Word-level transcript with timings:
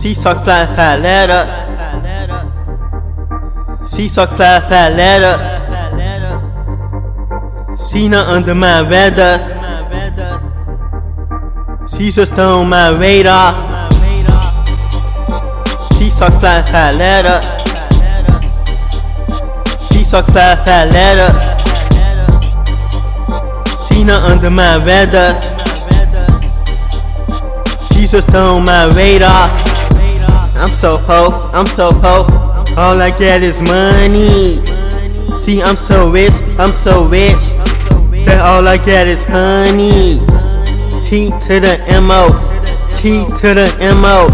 She 0.00 0.14
suck 0.14 0.44
fly 0.44 0.64
fly 0.74 0.96
letter. 0.96 1.42
She 3.88 4.08
suck 4.08 4.30
fly 4.30 4.60
fly 4.60 4.90
letter. 4.90 5.34
She 7.90 8.08
not 8.08 8.28
under 8.28 8.54
my 8.54 8.80
radar. 8.88 9.38
She 11.88 12.12
just 12.12 12.32
on 12.38 12.68
my 12.68 12.90
radar. 12.90 13.90
She 15.98 16.10
suck 16.10 16.32
fly 16.38 16.62
fly 16.62 16.92
letter. 16.92 17.40
She 19.88 20.04
suck 20.04 20.26
fly 20.26 20.54
fly 20.62 20.84
letter. 20.84 21.30
She 23.88 24.04
not 24.04 24.22
under 24.30 24.50
my 24.50 24.76
radar. 24.76 25.34
She 27.92 28.06
just 28.06 28.32
on 28.32 28.64
my 28.64 28.86
radar. 28.94 29.77
I'm 30.58 30.72
so 30.72 30.96
ho, 30.96 31.50
I'm 31.52 31.66
so 31.66 31.92
ho. 31.92 32.26
All 32.76 33.00
I 33.00 33.16
get 33.16 33.42
is 33.42 33.62
money. 33.62 34.56
See, 35.38 35.62
I'm 35.62 35.76
so 35.76 36.10
rich, 36.10 36.42
I'm 36.58 36.72
so 36.72 37.04
rich. 37.06 37.54
That 38.26 38.40
all 38.42 38.66
I 38.66 38.76
get 38.76 39.06
is 39.06 39.24
honeys. 39.24 40.26
T 41.06 41.30
to 41.46 41.60
the 41.60 41.78
M-O, 41.86 42.34
T 42.90 43.24
to 43.40 43.54
the 43.54 43.74
M-O. 43.80 44.28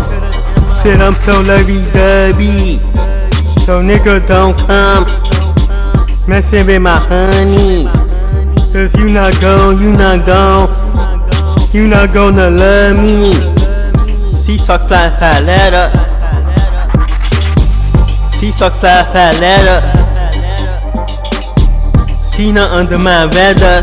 Shit, 0.82 1.00
I'm 1.00 1.14
so 1.14 1.40
lovey 1.42 1.84
dovey. 1.92 2.78
So 3.64 3.82
nigga 3.82 4.26
don't 4.26 4.56
come 4.66 5.06
messing 6.26 6.66
with 6.66 6.80
my 6.80 6.96
honeys. 6.98 7.92
Cause 8.72 8.94
you 8.96 9.10
not 9.10 9.38
gon', 9.40 9.78
you 9.80 9.92
not 9.92 10.26
gon', 10.26 11.70
you 11.72 11.86
not 11.86 12.12
gonna 12.12 12.50
love 12.50 12.96
me. 12.96 13.32
She 14.42 14.58
suck 14.58 14.88
fly 14.88 15.14
fly 15.16 15.40
letter. 15.40 16.03
She 18.54 18.60
fly 18.70 19.02
fly 19.10 19.32
letter. 19.40 19.80
She 22.30 22.52
not 22.52 22.70
under 22.70 22.98
my 22.98 23.24
radar. 23.24 23.82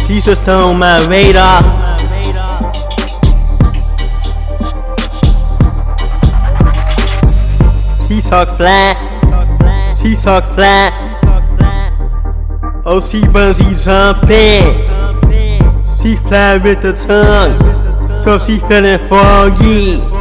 She 0.00 0.20
just 0.20 0.46
on 0.46 0.78
my 0.78 1.00
radar. 1.06 1.62
She 8.06 8.20
suck 8.20 8.54
flat. 8.58 8.96
She 9.98 10.14
suck 10.14 10.44
flat. 10.54 10.92
Oh, 12.84 13.00
she 13.00 13.22
bungee 13.22 13.82
jumping. 13.82 14.76
She 15.96 16.16
fly 16.28 16.58
with 16.58 16.82
the 16.82 16.92
tongue. 16.92 17.56
So 18.22 18.38
she 18.38 18.58
feeling 18.58 18.98
foggy. 19.08 20.19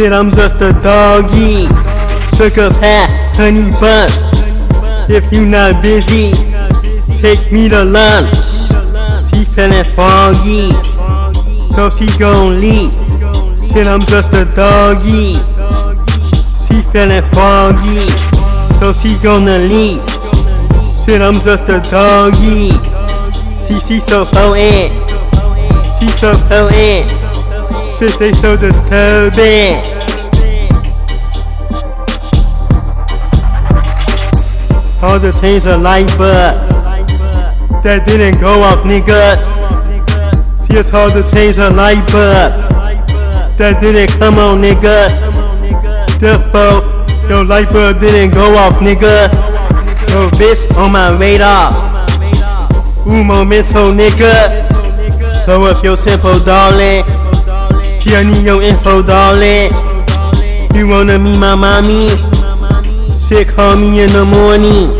Shit, 0.00 0.14
I'm 0.14 0.30
just 0.30 0.54
a 0.62 0.72
doggy. 0.72 1.68
Sugar 2.34 2.70
pat, 2.80 3.10
honey 3.36 3.70
bunch. 3.72 4.24
If 5.10 5.30
you 5.30 5.44
not 5.44 5.82
busy, 5.82 6.32
take 7.20 7.52
me 7.52 7.68
to 7.68 7.84
lunch. 7.84 8.32
She 9.28 9.44
feeling 9.44 9.84
foggy. 9.92 10.72
So 11.74 11.90
she 11.90 12.06
gon' 12.18 12.62
leave. 12.62 12.90
Shit, 13.62 13.86
I'm 13.86 14.00
just 14.00 14.32
a 14.32 14.46
doggy. 14.56 15.34
She 16.64 16.80
feeling 16.90 17.20
foggy. 17.34 18.08
So 18.78 18.94
she 18.94 19.18
gonna 19.22 19.58
leave. 19.58 20.00
Shit, 21.04 21.20
I'm 21.20 21.34
just 21.44 21.68
a 21.68 21.78
doggy. 21.90 22.72
See, 23.60 23.78
she 23.80 24.00
so 24.00 24.24
potent. 24.24 24.94
She 25.98 26.08
so 26.08 26.32
potent. 26.48 27.10
Shit, 27.98 28.18
they 28.18 28.32
so 28.32 28.56
disturbing. 28.56 29.89
All 35.02 35.18
the 35.18 35.32
chains 35.32 35.66
are 35.66 35.78
light, 35.78 36.12
but 36.18 36.60
that 37.82 38.06
didn't 38.06 38.38
go 38.38 38.62
off, 38.62 38.84
nigga. 38.84 39.40
See, 40.58 40.76
it's 40.76 40.90
hard 40.90 41.14
to 41.14 41.22
change 41.22 41.56
a 41.56 41.70
light 41.70 42.04
bulb. 42.12 42.52
That 43.56 43.80
didn't 43.80 44.10
come 44.20 44.38
on, 44.38 44.60
nigga. 44.60 45.08
Therefore, 46.20 46.84
your 47.30 47.46
light 47.46 47.72
bulb 47.72 47.98
didn't 47.98 48.34
go 48.34 48.54
off, 48.56 48.76
nigga. 48.80 49.32
Yo, 50.10 50.28
bitch, 50.36 50.68
on 50.76 50.92
my 50.92 51.16
radar. 51.16 51.72
Un 53.06 53.26
momento, 53.26 53.94
nigga. 53.94 54.68
Slow 55.44 55.64
up 55.64 55.82
your 55.82 55.96
tempo, 55.96 56.38
darling. 56.44 57.04
See, 57.96 58.14
I 58.14 58.22
need 58.22 58.44
your 58.44 58.60
info, 58.60 59.00
darling. 59.00 59.72
You 60.74 60.88
wanna 60.88 61.18
meet 61.18 61.38
my 61.38 61.54
mommy? 61.54 62.29
Shit, 63.30 63.46
call 63.46 63.76
me 63.76 64.02
in 64.02 64.10
the 64.10 64.24
morning. 64.24 64.90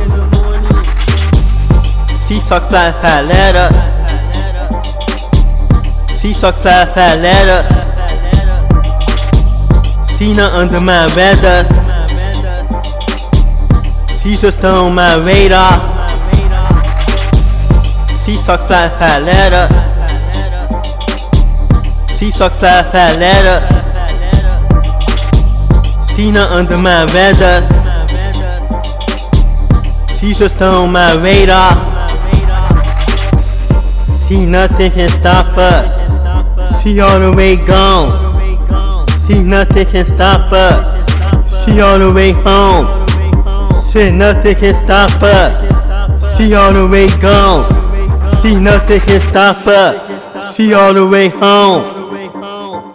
She 2.28 2.38
suck 2.38 2.68
fly 2.68 2.92
fly 2.92 3.22
letter. 3.22 3.68
She 6.16 6.32
suck 6.32 6.54
fly 6.62 6.84
fly 6.94 7.16
letter. 7.16 7.66
She 10.14 10.32
not 10.32 10.52
under 10.52 10.80
my 10.80 11.06
radar. 11.16 11.64
She 14.22 14.36
just 14.36 14.64
on 14.64 14.94
my 14.94 15.16
radar. 15.16 15.80
She 18.24 18.34
suck 18.34 18.64
fly 18.68 18.88
fly 18.91 19.18
letter. 19.18 19.66
She 22.16 22.30
suck 22.30 22.52
fly 22.52 22.84
fly 22.92 23.10
letter. 23.16 23.58
She 26.14 26.30
not 26.30 26.52
under 26.52 26.78
my 26.78 27.06
radar. 27.12 27.79
She 30.20 30.34
just 30.34 30.60
on 30.60 30.92
my 30.92 31.14
radar. 31.16 31.72
See 34.06 34.44
nothing 34.44 34.91
can 34.91 35.08
stop 35.08 35.47
her. 35.56 36.78
She 36.82 37.00
all 37.00 37.19
the 37.19 37.32
way 37.32 37.56
gone. 37.56 39.09
See 39.09 39.42
nothing 39.42 39.86
can 39.86 40.04
stop 40.04 40.53
her. 40.53 41.00
She 41.48 41.80
all 41.80 41.98
the 41.98 42.12
way 42.12 42.32
home. 42.32 43.00
Shit, 43.80 44.12
nothing 44.12 44.56
can 44.56 44.75
stop 44.75 45.10
her. 45.22 46.20
She 46.36 46.53
all 46.53 46.75
the 46.75 46.86
way 46.86 47.06
gone. 47.19 47.64
See 48.42 48.60
nothing 48.60 49.00
can 49.00 49.20
stop 49.20 49.56
her. 49.64 50.53
She 50.53 50.75
all 50.75 50.92
the 50.92 51.06
way 51.09 51.28
home. 51.28 52.89